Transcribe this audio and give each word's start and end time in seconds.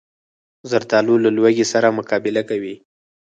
زردالو 0.69 1.15
له 1.23 1.29
لوږې 1.37 1.65
سره 1.73 1.95
مقابله 1.97 2.41
کوي. 2.49 2.75